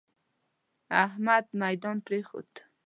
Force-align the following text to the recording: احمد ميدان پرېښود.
احمد 1.05 1.45
ميدان 1.61 1.97
پرېښود. 2.07 2.49